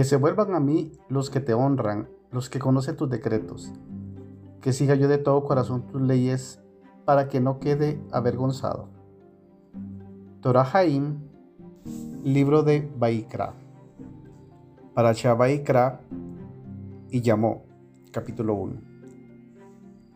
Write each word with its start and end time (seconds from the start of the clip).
Que 0.00 0.04
se 0.04 0.16
vuelvan 0.16 0.54
a 0.54 0.60
mí 0.60 0.92
los 1.10 1.28
que 1.28 1.40
te 1.40 1.52
honran, 1.52 2.08
los 2.30 2.48
que 2.48 2.58
conocen 2.58 2.96
tus 2.96 3.10
decretos. 3.10 3.70
Que 4.62 4.72
siga 4.72 4.94
yo 4.94 5.08
de 5.08 5.18
todo 5.18 5.44
corazón 5.44 5.86
tus 5.88 6.00
leyes 6.00 6.58
para 7.04 7.28
que 7.28 7.38
no 7.38 7.60
quede 7.60 8.00
avergonzado. 8.10 8.88
Torah 10.40 10.66
Haim, 10.72 11.18
libro 12.24 12.62
de 12.62 12.90
Baikra. 12.96 13.52
Para 14.94 15.12
Baikra 15.34 16.00
y 17.10 17.20
llamó, 17.20 17.64
capítulo 18.10 18.54
1. 18.54 18.80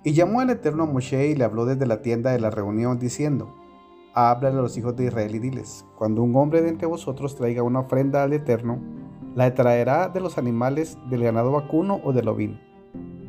Y 0.02 0.14
llamó 0.14 0.40
al 0.40 0.48
Eterno 0.48 0.84
a 0.84 0.86
Moshe 0.86 1.28
y 1.28 1.34
le 1.34 1.44
habló 1.44 1.66
desde 1.66 1.84
la 1.84 2.00
tienda 2.00 2.32
de 2.32 2.40
la 2.40 2.48
reunión 2.48 2.98
diciendo, 2.98 3.54
Háblale 4.14 4.56
a 4.58 4.62
los 4.62 4.78
hijos 4.78 4.96
de 4.96 5.04
Israel 5.04 5.34
y 5.34 5.40
diles, 5.40 5.84
cuando 5.98 6.22
un 6.22 6.34
hombre 6.36 6.62
de 6.62 6.70
entre 6.70 6.86
vosotros 6.86 7.36
traiga 7.36 7.62
una 7.62 7.80
ofrenda 7.80 8.22
al 8.22 8.32
Eterno, 8.32 9.03
la 9.34 9.52
traerá 9.54 10.08
de 10.08 10.20
los 10.20 10.38
animales 10.38 10.96
del 11.10 11.24
ganado 11.24 11.52
vacuno 11.52 12.00
o 12.04 12.12
del 12.12 12.28
ovino. 12.28 12.58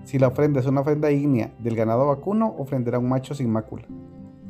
Si 0.03 0.19
la 0.19 0.27
ofrenda 0.27 0.59
es 0.59 0.67
una 0.67 0.81
ofrenda 0.81 1.11
ígnea 1.11 1.51
del 1.59 1.75
ganado 1.75 2.07
vacuno, 2.07 2.53
ofrenderá 2.59 2.99
un 2.99 3.09
macho 3.09 3.33
sin 3.33 3.51
mácula. 3.51 3.85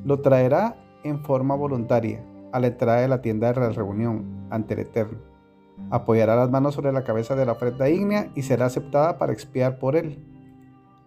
Lo 0.03 0.19
traerá 0.19 0.75
en 1.03 1.23
forma 1.23 1.55
voluntaria 1.55 2.21
a 2.51 2.59
la 2.59 2.67
entrada 2.67 2.99
de 2.99 3.07
la 3.07 3.21
tienda 3.21 3.51
de 3.53 3.59
la 3.59 3.69
reunión 3.69 4.47
ante 4.49 4.73
el 4.73 4.81
Eterno. 4.81 5.19
Apoyará 5.89 6.35
las 6.35 6.51
manos 6.51 6.75
sobre 6.75 6.91
la 6.91 7.03
cabeza 7.03 7.35
de 7.35 7.45
la 7.45 7.53
ofrenda 7.53 7.89
ígnea 7.89 8.31
y 8.35 8.41
será 8.41 8.65
aceptada 8.65 9.17
para 9.17 9.33
expiar 9.33 9.79
por 9.79 9.95
él. 9.95 10.25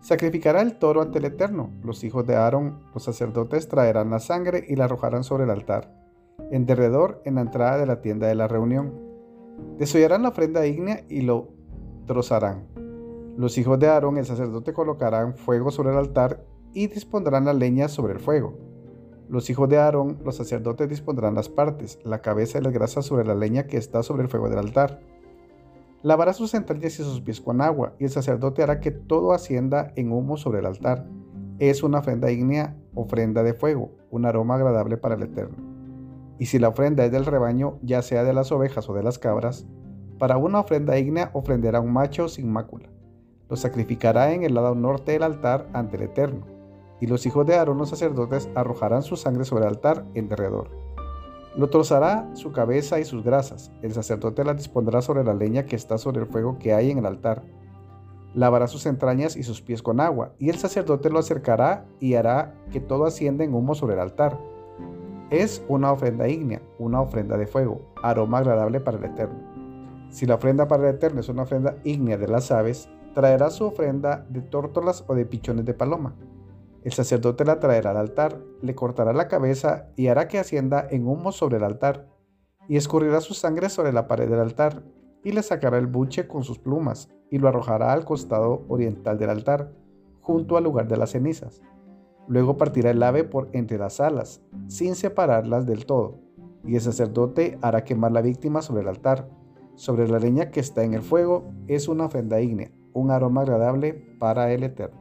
Sacrificará 0.01 0.62
el 0.62 0.78
toro 0.78 1.03
ante 1.03 1.19
el 1.19 1.25
Eterno. 1.27 1.70
Los 1.83 2.05
hijos 2.05 2.27
de 2.27 2.37
Aarón, 2.37 2.78
los 2.95 3.03
sacerdotes, 3.03 3.69
traerán 3.69 4.11
la 4.11 4.20
sangre 4.20 4.65
y 4.67 4.77
la 4.77 4.84
arrojarán 4.84 5.25
sobre 5.25 5.45
el 5.45 5.51
altar, 5.51 5.92
en 6.51 6.67
derredor 6.67 7.20
en 7.25 7.34
la 7.34 7.42
entrada 7.42 7.78
de 7.78 7.87
la 7.87 8.01
tienda 8.01 8.28
de 8.28 8.34
la 8.34 8.48
reunión. 8.48 9.08
Desollarán 9.79 10.23
la 10.23 10.31
ofrenda 10.31 10.67
ígnea 10.67 11.05
y 11.09 11.23
lo 11.23 11.48
trozarán. 12.06 12.67
Los 13.37 13.56
hijos 13.59 13.78
de 13.78 13.87
Aarón, 13.87 14.19
el 14.19 14.27
sacerdote, 14.27 14.73
colocarán 14.73 15.37
fuego 15.37 15.70
sobre 15.70 15.91
el 15.91 15.98
altar 15.98 16.45
y 16.75 16.89
dispondrán 16.89 17.45
la 17.45 17.53
leña 17.53 17.87
sobre 17.87 18.15
el 18.15 18.19
fuego. 18.19 18.59
Los 19.28 19.48
hijos 19.50 19.69
de 19.69 19.78
Aarón, 19.78 20.19
los 20.25 20.37
sacerdotes, 20.37 20.89
dispondrán 20.89 21.34
las 21.34 21.48
partes, 21.48 22.00
la 22.03 22.20
cabeza 22.20 22.59
y 22.59 22.62
las 22.62 22.73
grasas 22.73 23.05
sobre 23.05 23.25
la 23.25 23.34
leña 23.34 23.67
que 23.67 23.77
está 23.77 24.03
sobre 24.03 24.25
el 24.25 24.28
fuego 24.28 24.48
del 24.48 24.59
altar. 24.59 25.00
Lavará 26.03 26.33
sus 26.33 26.55
entrañas 26.55 26.98
y 26.98 27.05
sus 27.05 27.20
pies 27.20 27.41
con 27.41 27.61
agua, 27.61 27.95
y 27.98 28.05
el 28.05 28.11
sacerdote 28.11 28.62
hará 28.62 28.81
que 28.81 28.91
todo 28.91 29.33
ascienda 29.33 29.93
en 29.97 30.12
humo 30.12 30.37
sobre 30.37 30.61
el 30.61 30.67
altar. 30.67 31.06
Es 31.59 31.83
una 31.83 31.98
ofrenda 31.98 32.31
ígnea, 32.31 32.77
ofrenda 32.95 33.43
de 33.43 33.55
fuego, 33.55 33.93
un 34.11 34.25
aroma 34.25 34.55
agradable 34.55 34.97
para 34.97 35.15
el 35.15 35.22
Eterno. 35.22 35.78
Y 36.39 36.47
si 36.47 36.58
la 36.58 36.69
ofrenda 36.69 37.05
es 37.05 37.12
del 37.12 37.27
rebaño, 37.27 37.78
ya 37.83 38.03
sea 38.03 38.22
de 38.22 38.33
las 38.33 38.53
ovejas 38.53 38.89
o 38.89 38.94
de 38.94 39.03
las 39.03 39.19
cabras, 39.19 39.67
para 40.19 40.36
una 40.36 40.61
ofrenda 40.61 40.98
ígnea 40.98 41.31
ofrenderá 41.33 41.81
un 41.81 41.92
macho 41.92 42.28
sin 42.28 42.50
mácula. 42.50 42.89
Lo 43.48 43.56
sacrificará 43.56 44.33
en 44.33 44.44
el 44.44 44.55
lado 44.55 44.75
norte 44.75 45.12
del 45.12 45.22
altar 45.22 45.69
ante 45.72 45.97
el 45.97 46.03
Eterno. 46.03 46.47
Y 47.00 47.06
los 47.06 47.25
hijos 47.27 47.47
de 47.47 47.56
Aarón 47.56 47.78
los 47.78 47.91
sacerdotes 47.91 48.48
arrojarán 48.55 49.03
su 49.03 49.16
sangre 49.16 49.44
sobre 49.44 49.64
el 49.64 49.70
altar 49.70 50.05
en 50.14 50.28
derredor. 50.28 50.70
Lo 51.56 51.70
trozará 51.70 52.28
su 52.34 52.53
cabeza 52.53 53.00
y 53.00 53.05
sus 53.05 53.25
grasas. 53.25 53.72
El 53.83 53.92
sacerdote 53.92 54.44
las 54.44 54.56
dispondrá 54.56 55.03
sobre 55.03 55.25
la 55.25 55.34
leña 55.34 55.66
que 55.66 55.77
está 55.77 55.98
sobre 55.98 56.20
el 56.20 56.27
fuego 56.27 56.59
que 56.59 56.75
hay 56.75 56.91
en 56.91 56.98
el 56.98 57.06
altar. 57.06 57.42
Lavará 58.34 58.66
sus 58.66 58.86
entrañas 58.86 59.36
y 59.36 59.42
sus 59.42 59.62
pies 59.62 59.83
con 59.83 60.00
agua, 60.00 60.34
y 60.39 60.50
el 60.50 60.59
sacerdote 60.59 61.11
lo 61.11 61.19
acercará 61.19 61.86
y 61.98 62.14
hará 62.14 62.55
que 62.70 62.81
todo 62.81 63.06
ascienda 63.06 63.44
en 63.44 63.55
humo 63.55 63.75
sobre 63.75 63.94
el 63.94 64.00
altar 64.00 64.39
es 65.31 65.62
una 65.69 65.93
ofrenda 65.93 66.27
ígnea, 66.29 66.62
una 66.79 67.03
ofrenda 67.03 67.37
de 67.37 67.47
fuego, 67.47 67.93
aroma 68.03 68.39
agradable 68.39 68.81
para 68.81 68.98
el 68.98 69.05
Eterno. 69.05 69.39
Si 70.09 70.25
la 70.25 70.37
ofrenda 70.37 70.69
para 70.69 70.89
el 70.89 70.95
Eterno 70.95 71.21
es 71.21 71.29
una 71.29 71.43
ofrenda 71.43 71.77
ígnea 71.84 72.17
de 72.17 72.29
las 72.29 72.51
aves, 72.51 72.89
traerá 73.15 73.51
su 73.51 73.67
ofrenda 73.67 74.27
de 74.31 74.41
tórtolas 74.41 75.05
o 75.06 75.15
de 75.15 75.27
pichones 75.27 75.67
de 75.67 75.75
paloma. 75.75 76.15
El 76.83 76.93
sacerdote 76.93 77.44
la 77.44 77.61
traerá 77.61 77.91
al 77.91 77.99
altar, 77.99 78.41
le 78.62 78.75
cortará 78.75 79.12
la 79.12 79.28
cabeza 79.28 79.88
y 79.97 80.06
hará 80.06 80.28
que 80.28 80.38
ascienda 80.38 80.87
en 80.91 81.06
humo 81.06 81.33
sobre 81.33 81.59
el 81.59 81.65
altar, 81.65 82.09
y 82.69 82.77
escurrirá 82.77 83.21
su 83.21 83.34
sangre 83.34 83.69
sobre 83.69 83.93
la 83.93 84.06
pared 84.09 84.31
del 84.31 84.41
altar, 84.41 84.83
y 85.25 85.33
le 85.33 85.43
sacará 85.43 85.77
el 85.77 85.88
buche 85.88 86.27
con 86.27 86.43
sus 86.43 86.59
plumas, 86.59 87.11
y 87.31 87.38
lo 87.38 87.49
arrojará 87.49 87.93
al 87.93 88.06
costado 88.06 88.65
oriental 88.69 89.19
del 89.19 89.31
altar, 89.31 89.72
junto 90.21 90.56
al 90.56 90.65
lugar 90.65 90.88
de 90.88 90.97
las 90.97 91.11
cenizas. 91.11 91.61
Luego 92.28 92.56
partirá 92.59 92.91
el 92.91 93.03
ave 93.03 93.25
por 93.25 93.49
entre 93.53 93.78
las 93.78 94.00
alas, 94.00 94.43
sin 94.69 94.94
separarlas 94.94 95.66
del 95.66 95.87
todo, 95.87 96.21
y 96.65 96.75
el 96.75 96.81
sacerdote 96.81 97.59
hará 97.62 97.84
quemar 97.84 98.12
la 98.12 98.21
víctima 98.21 98.62
sobre 98.62 98.83
el 98.83 98.89
altar. 98.89 99.28
Sobre 99.75 100.09
la 100.09 100.19
leña 100.19 100.50
que 100.50 100.61
está 100.61 100.83
en 100.83 100.94
el 100.94 101.03
fuego 101.03 101.50
es 101.69 101.88
una 101.88 102.06
ofrenda 102.06 102.41
ígnea, 102.41 102.71
un 102.93 103.11
aroma 103.11 103.43
agradable 103.43 103.94
para 104.19 104.53
el 104.53 104.65
Eterno. 104.65 104.99